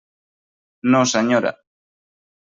[0.95, 1.53] No, senyora.